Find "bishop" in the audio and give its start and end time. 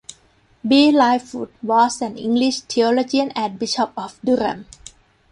3.59-3.93